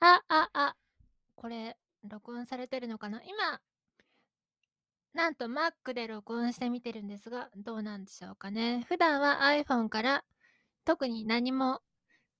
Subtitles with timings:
[0.00, 0.76] あ、あ、あ、
[1.34, 3.20] これ、録音されてるのかな？
[3.24, 3.60] 今、
[5.14, 8.84] なんと Mac で録音してみてるんですが、どうなんでしょうかね？
[8.88, 10.24] 普段は iPhone から
[10.84, 11.80] 特に何も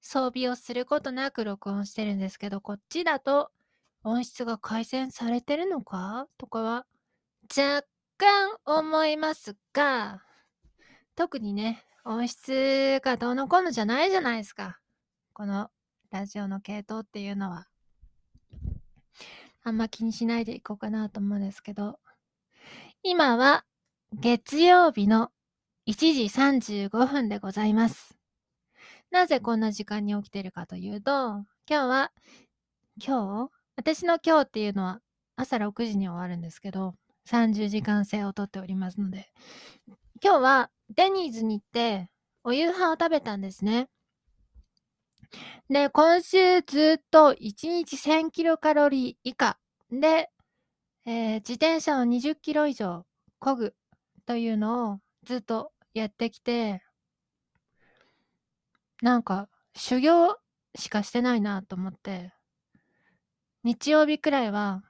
[0.00, 3.50] 装備をすることなく録音してるんですけど、こっちだと
[4.04, 6.28] 音質が改善されてるのか？
[6.38, 6.86] とかは
[7.56, 7.84] 若
[8.16, 10.22] 干思いますが、
[11.16, 14.78] 特にね、音質がどうのこうのじゃないじゃないですか。
[15.32, 15.68] この
[16.10, 17.66] ラジオの系統っていうのは。
[19.62, 21.98] あんま気にしないでいこうかなと思うんですけど、
[23.02, 23.64] 今は
[24.14, 25.30] 月曜日の
[25.86, 28.16] 1時35分でございます。
[29.10, 32.12] なぜこんな時間に起きてるかというと、今日は、
[33.04, 33.50] 今日？
[33.76, 35.00] 私の今日っていうのは
[35.36, 36.94] 朝6時に終わるんですけど、
[37.28, 39.30] 30時間制をとっておりますので、
[40.22, 42.08] 今日はデニーズに行って
[42.42, 43.88] お夕飯を食べたんですね。
[45.68, 49.58] で、今週ずっと1日1000キロカロリー以下
[49.90, 50.30] で、
[51.06, 53.06] えー自転車を20キロ以上
[53.40, 53.74] 漕ぐ
[54.26, 56.82] というのをずっとやってきて、
[59.02, 60.36] なんか修行
[60.76, 62.32] しかしてないなと思って、
[63.62, 64.82] 日曜日くらいは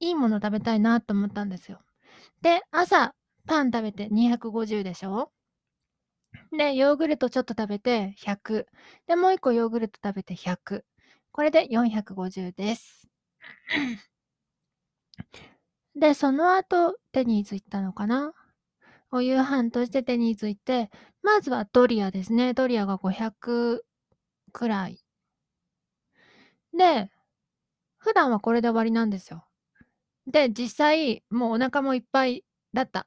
[0.00, 1.80] いいもの食べたいなと思ったんですよ。
[2.42, 3.14] で、朝
[3.46, 5.32] パン食べて250でしょ？
[6.56, 8.66] で、ヨーグルトちょっと食べて100。
[9.06, 10.84] で、もう一個ヨーグルト食べて100。
[11.32, 13.08] これで450です。
[15.94, 18.32] で、その後、デニーズ行ったのかな？
[19.12, 20.90] お夕飯としてデニーズ行って、
[21.22, 22.54] まずはドリアですね。
[22.54, 23.84] ドリアが500
[24.52, 24.98] くらい。
[26.76, 27.10] で、
[27.98, 29.44] 普段はこれで終わりなんですよ。
[30.26, 32.44] で、実際、もうお腹もいっぱい
[32.74, 33.06] だった。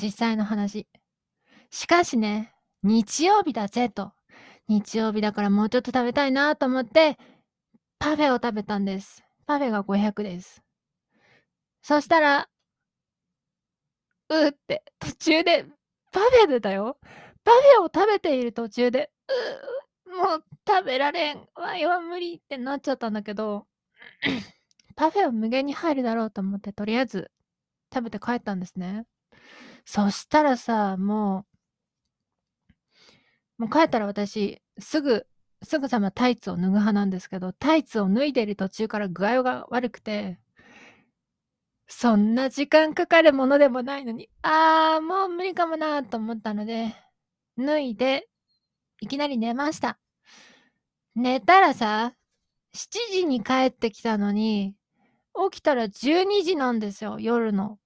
[0.00, 0.86] 実際の話。
[1.70, 4.12] しかしね、日曜日だぜと。
[4.68, 7.18] 日曜日だからもうちょっと食べたいなと思って、
[7.98, 9.24] パフェを食べたんです。
[9.46, 10.62] パフェが500です。
[11.82, 12.48] そしたら、
[14.28, 15.64] うーって、途中で、
[16.12, 16.98] パフェでだよ。
[17.44, 19.10] パフェを食べている途中で、
[20.06, 21.48] うー、もう食べられん。
[21.54, 23.66] わいは無理ってなっちゃったんだけど、
[24.96, 27.30] パフェは無限に入るだろうと思って、とりあえず
[27.94, 29.06] 食べて帰ったんですね。
[29.86, 31.57] そしたらさ、もう、
[33.58, 35.26] もう帰ったら私、すぐ、
[35.62, 40.38] すぐさまタイツを脱ぐ派なんですけど、タイツを脱いでる途中から具合が悪くて、
[41.88, 46.94] そんな時間かかるものでもないのに、あー、もう無理かもなと思ったので、
[47.58, 48.28] 脱いで、
[49.00, 49.98] いきなり寝ました。
[51.16, 52.14] 寝たらさ、
[52.74, 54.76] 7時に帰ってきたのに、
[55.50, 57.78] 起きたら12時なんですよ、夜の。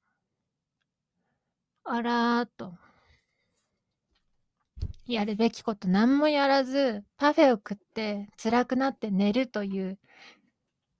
[1.85, 2.75] あらーと。
[5.13, 9.99] やるべきこと何もやらず、パフェを食って辛くなって寝るという、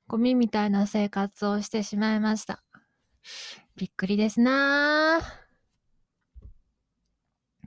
[0.09, 2.63] ゴミみたいな生活をしてしまいました。
[3.77, 5.21] びっくりですな。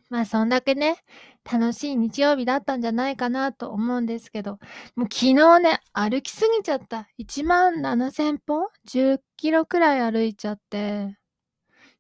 [0.09, 0.97] まあ、そんだけね、
[1.51, 4.59] 楽しい日曜日だったんじゃないかなと思うんですけど、
[4.95, 7.07] もう昨日ね、歩きすぎちゃった。
[7.17, 11.17] 1万7000歩 ?10 キロくらい歩いちゃって、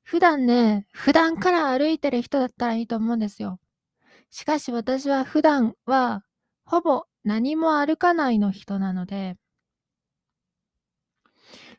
[0.03, 3.59] 普段ね、普段から歩いてる人だったらいいと思うんですよ。
[4.29, 6.23] しかし私は普段は
[6.65, 9.37] ほぼ何も歩かないの人なので、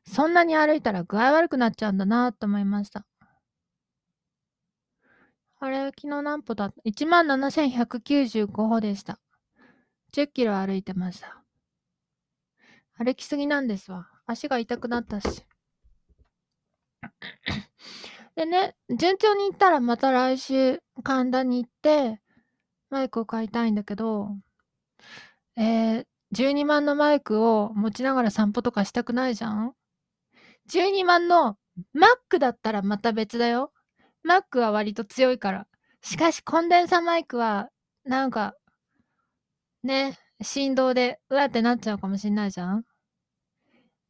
[0.07, 3.05] そんなに歩いたら具合悪くなっちゃうんだなと思いました。
[5.59, 6.67] あれ、昨日何歩だ？
[6.67, 9.19] った ?17,195 歩でした。
[10.13, 11.43] 10キロ歩いてました。
[12.99, 14.09] 歩きすぎなんですわ。
[14.27, 15.45] 足が痛くなったし。
[18.35, 22.21] でね、順調に行ったらまた来週神田に行って、
[22.91, 24.37] マイクを買いたいんだけど、
[25.57, 29.75] えー、12万のマイクを持ちながら散歩とかしたくないじゃん
[30.71, 31.57] ?12 万の
[31.95, 33.73] Mac だったらまた別だよ。
[34.27, 35.67] Mac は割と強いから。
[36.03, 37.71] しかしコンデンサマイクは
[38.05, 38.55] なんか
[39.83, 42.85] ね、振動でうわってなっちゃうかもしんないじゃん？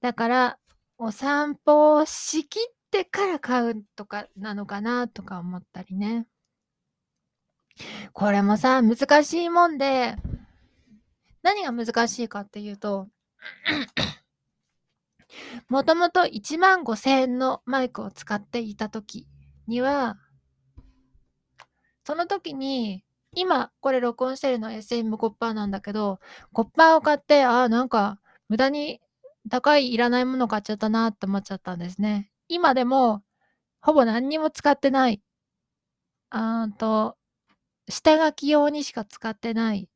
[0.00, 0.58] だから
[0.98, 6.26] お散歩をしきってから買うとかなのかなとか思ったりね。
[8.12, 10.17] これもさ、難しいもんで、
[11.43, 13.08] 何が難しいかっていうと、
[15.69, 19.28] もともと1万5000円のマイクを使っていた時
[19.67, 20.19] には、
[22.05, 26.20] その時に、今これ録音してるの SM5% なんだけど、
[26.55, 29.00] 5%を買って、ああ、なんか無駄に
[29.50, 32.31] 高いいらないもの買っちゃったなって思っちゃったんですね。
[32.49, 33.23] 今でも、
[33.81, 35.23] ほぼ何にも使ってない。
[36.31, 37.17] あーと、
[37.88, 39.88] 下書き用にしか使ってない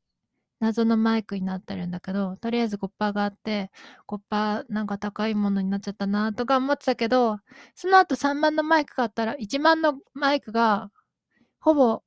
[0.61, 3.71] 謎のマイクになってるんだけど、とりあえずコッパーがあって、
[4.07, 7.39] コッパーなんか高いものになっちゃったなとか思ってたけど、
[7.75, 10.91] その後3万のマイク買ったら1万のマイクが
[11.61, 12.03] ほぼ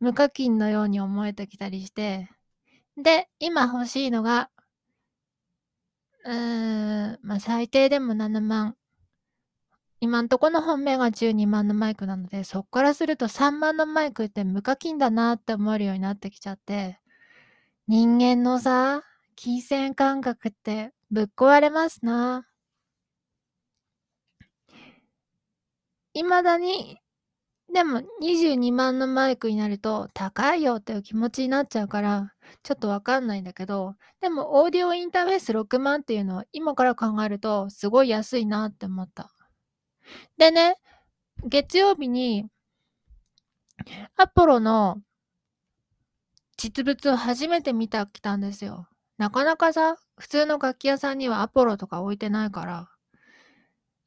[0.00, 2.30] 無課金のように思えてきたりして、
[2.96, 4.50] で、今欲しいのが、
[6.24, 8.76] うーん、まあ最低でも7万。
[10.04, 17.00] 今んとこの本命が12万のマイクなので、そっからすると3万のマイクって無課金だなって思えるようになってきちゃって、
[17.88, 19.02] 人間のさ、
[19.34, 22.46] 金銭感覚ってぶっ壊れますな。
[26.12, 26.98] 未だに、
[27.72, 39.30] でも22万のマイクになると高いよっていう気持ちになっちゃうから、ちょっとわかんないんだけど、でもオーディオインターフェース6万っていうのは今から考えるとすごい安いなって思った。
[40.36, 40.76] でね、
[41.44, 42.46] 月曜日に
[44.16, 45.00] アポロの
[46.56, 48.88] 実物を初めて見たきたんですよ。
[49.18, 52.88] なかなかさ、普通の楽器屋さんにはアポロとか置いてないから、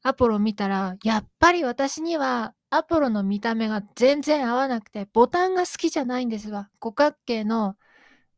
[0.02, 6.70] アポロ見たら、やっぱり私にはアポロの見た目が全然合わなくて、ボタンが好きじゃないんですわ。
[6.80, 7.76] 五角形の、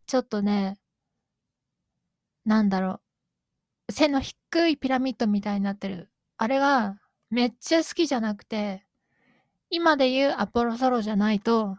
[0.06, 0.78] ちょっとね、
[2.44, 3.00] なんだろ
[3.88, 4.36] う、背の低
[4.68, 6.10] いピラミッドみたいになってる。
[6.38, 6.96] あれが
[7.30, 8.84] めっちゃ好きじゃなくて、
[9.70, 11.78] 今で言うアポロソロじゃないと、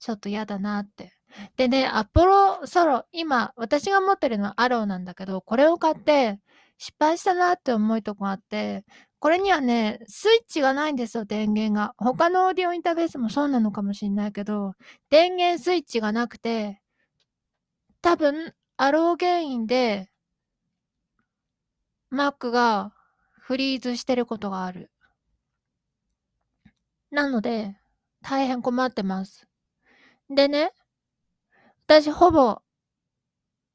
[0.00, 1.16] ちょっと嫌だなって
[1.56, 6.40] でね、アポロソロ、今、私が持ってるのはアローなんだけど、これを買って
[6.78, 8.84] 失敗したなって思うとこあって、
[9.18, 11.94] これにはね、スイッチがないんですよ、電源が。
[11.98, 14.74] 他のオーディオインターフェースもそうなのかもしんないけど、
[15.10, 16.80] 電源スイッチがなくて、
[18.02, 20.10] 多分、アロー原因で、
[22.12, 22.92] Mac が
[23.46, 24.90] フリーズしてることがある。
[27.12, 27.76] なので、
[28.20, 29.46] 大変困ってます。
[30.28, 30.72] でね、
[31.86, 32.60] 私ほぼ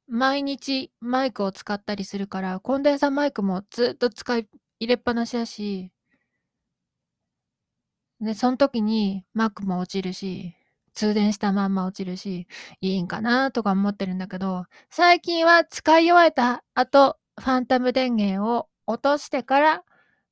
[0.07, 4.47] 毎日マイクを使ったりするから、コンデンサーマイクもずっと使い
[4.79, 5.91] 入れっぱなしだし、
[8.21, 10.55] で、その時にマックも落ちるし、
[10.93, 12.47] 通電したまんま落ちるし、
[12.81, 19.83] いいんかなとか思ってるんだけど、最近は使い終えた後、ファンタム電源を落としてから、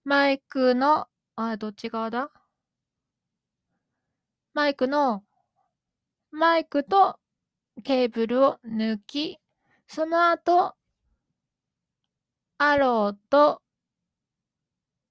[0.04, 2.32] マイクの、あ、どっち側だ？
[4.54, 5.24] マイクの、
[6.32, 7.20] マイクと
[7.84, 9.40] ケーブルを抜き、
[9.88, 10.76] その後、
[12.58, 13.62] アローと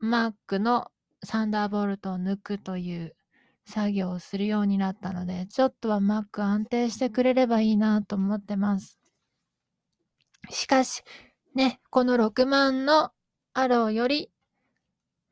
[0.03, 0.91] Mac の
[1.25, 3.17] サンダーボルトを抜くという
[3.65, 8.99] 作業をするようになったので、ちょっとは Mac 安定してくれればいいなと思ってます。
[10.51, 11.03] しかし、
[11.55, 13.11] ね、この6万の
[13.59, 14.31] アローより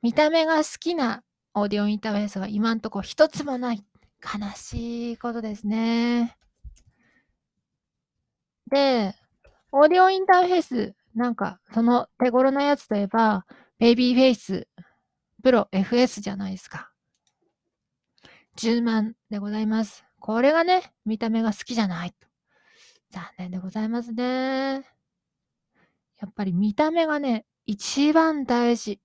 [0.03, 1.23] 見た目が好きな
[1.55, 3.85] オーディオインターフェースが今んとこ一つもない。
[4.21, 6.37] 悲しいことですね。
[8.69, 9.15] で、
[9.71, 13.47] オーディオインターフェース、なんか、その手頃なやつといえば、
[13.79, 14.67] Babyface
[15.45, 16.91] Pro FS じゃないですか。
[18.59, 20.05] 10万でございます。
[20.19, 22.27] これがね、見た目が好きじゃないと。
[23.11, 24.85] 残念でございますね。
[26.21, 29.01] やっぱり見た目がね、一番大事。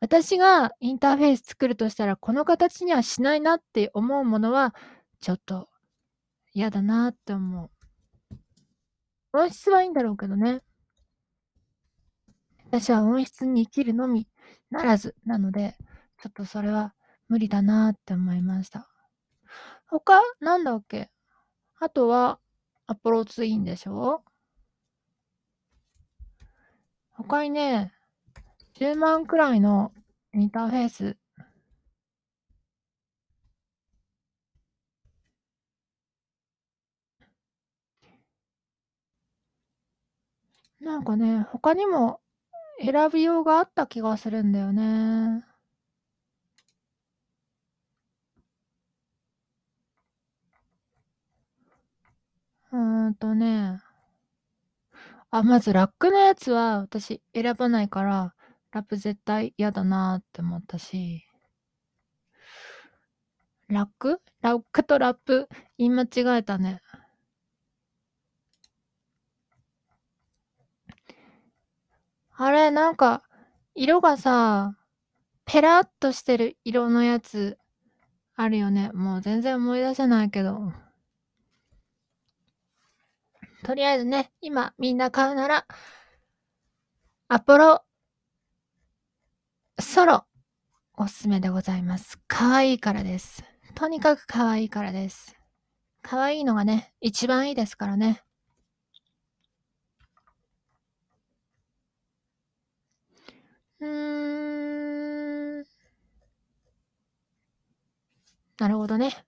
[0.00, 4.74] 私がインターフェース作るとしたら、この形にはしないなって思うものは、
[5.20, 5.68] ちょっと
[6.52, 7.70] 嫌だなって思う。
[9.32, 10.60] 音質はいいんだろうけどね。
[12.66, 14.28] 私は音質に生きるのみ
[14.70, 15.76] ならずなので、
[16.22, 16.94] ちょっとそれは
[17.28, 18.88] 無理だなって思いました。
[19.88, 21.10] 他、なんだっけ？
[21.80, 22.38] あとは、
[22.86, 24.22] アポロツインでしょ？
[27.18, 27.92] 他にね、
[28.74, 29.92] 10万くらいの
[30.32, 31.16] インターフェース
[40.80, 42.20] なんかね、他にも
[42.80, 45.44] 選びようがあった気がするんだよね。
[52.70, 53.87] うーんとね。
[55.30, 58.34] あ、まずラックのやつは私選ばないから、
[58.72, 61.24] ラップ絶対嫌だなって思ったし。
[63.68, 64.22] ラック？
[64.40, 66.80] ラックとラップ言い間違えたね。
[72.34, 73.22] あれ、なんか、
[73.74, 74.76] 色がさ、
[75.44, 77.58] ペラッとしてる色のやつ
[78.36, 78.90] あるよね。
[78.94, 80.72] もう全然思い出せないけど。
[83.64, 85.66] とりあえずね、今みんな買うなら、
[87.28, 87.84] アポロ
[89.80, 90.24] ソロ
[90.94, 92.18] おすすめでございます。
[92.26, 93.44] 可愛いからです。
[93.74, 95.36] とにかく可愛いからです。
[96.02, 98.22] 可愛いのがね、一番いいですからね。
[103.80, 105.64] うーん。
[108.58, 109.27] なるほどね。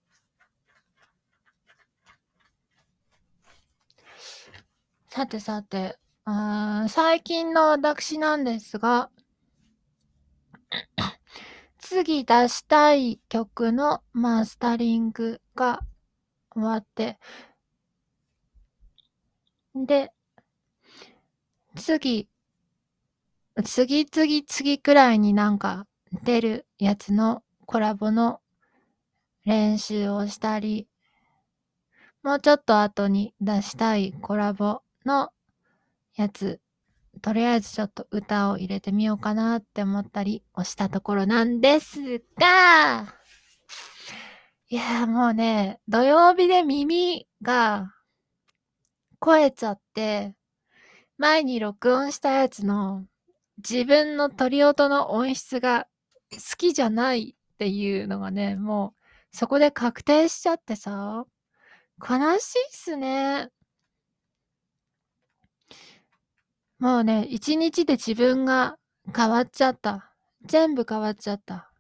[5.13, 9.11] さてさて、あー最近の私なんですが、
[11.79, 15.81] 次出したい曲のマスタリングが
[16.53, 17.19] 終わって、
[19.75, 20.13] で、
[21.75, 22.29] 次、
[23.65, 25.89] 次次次くらいになんか
[26.23, 28.41] 出るやつのコラボの
[29.45, 30.87] 練習をしたり、
[32.23, 35.31] もうちょっと後に出したいコラボの
[36.17, 36.61] やつ、
[37.23, 43.15] とりあえずちょっと歌を入れてみようかなって思ったりをしたところなんですが、
[44.69, 47.93] いやもうね、土曜日で耳が
[49.21, 50.37] 肥えちゃって、
[51.19, 53.05] 前に録音したやつの
[53.59, 55.87] 自分の鳥音の音質が
[56.33, 61.25] 好きじゃないっていうのがね、もうそこで確定しちゃってさ、
[62.01, 63.51] 悲しいっすね。
[66.81, 68.77] もうね、一日で自分が
[69.15, 70.15] 変わっちゃった。
[70.47, 71.71] 全部変わっちゃった。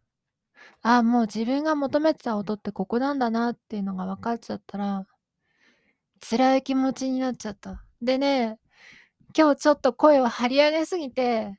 [0.82, 5.06] あ、もう自分が求めてた音ってここなんだなっていうのが分かっちゃったら、
[6.20, 7.82] 辛い気持ちになっちゃった。
[8.02, 8.58] でね、
[9.34, 11.58] 今日ちょっと声を張り上げすぎて、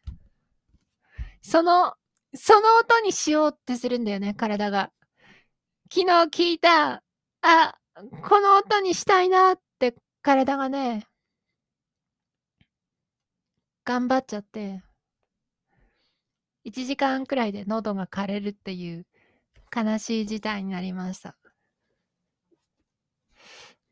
[1.41, 1.95] その、
[2.35, 4.91] その音にしようってするんだよね、体が。
[5.91, 7.01] 昨日聞いた、
[7.41, 7.75] あ、
[8.29, 11.07] この音にしたいなって体がね、
[13.83, 14.83] 頑張っちゃって、
[16.65, 19.07] 1時間くらいで喉が枯れるっていう
[19.75, 21.35] 悲しい事態になりました。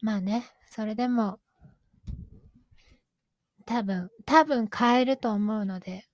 [0.02, 1.40] まあね、それでも、
[3.66, 6.06] 多分、多分変えると思うので、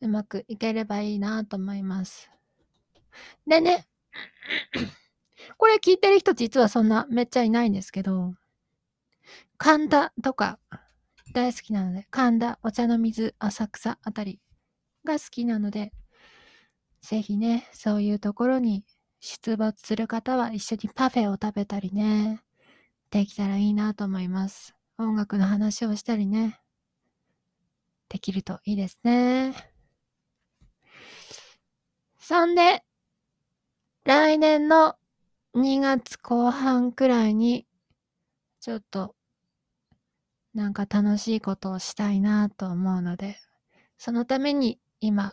[0.00, 2.30] うまくいければいいなと思います。
[3.46, 3.86] でね、
[5.58, 8.34] これ聞いてる人実はそんなめっちゃいないんですけど、
[9.58, 10.58] 神田とか
[11.32, 14.40] 大好きなので、神田、お茶の水、浅草あたり
[15.04, 15.92] が好きなので、
[17.00, 18.84] ぜひね、そういうところに
[19.20, 22.42] 出没する方は一緒にパフェを食べたりね、
[23.10, 24.74] できたらいいなと思います。
[24.98, 26.60] 音楽の話をしたりね、
[28.08, 29.54] できるといいですね。
[32.18, 32.84] そんで、
[34.04, 34.96] 来年の
[35.54, 37.66] 2月後半くらいに、
[38.60, 39.16] ちょっと、
[40.54, 43.38] なんか楽しいことをしたいなと思うので、
[43.98, 45.32] そのために今、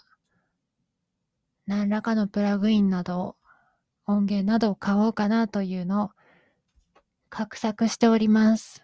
[1.65, 3.35] 何らかのプラグインなどを、
[4.05, 6.09] 音源などを買おうかなというのを
[7.29, 8.83] 画策しております。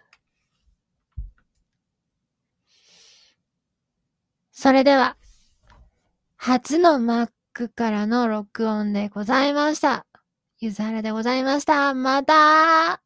[4.52, 5.16] それでは、
[6.36, 7.30] 初の Mac
[7.74, 10.06] からの録音でございました。
[10.58, 11.94] ゆずはらでございました。
[11.94, 13.03] また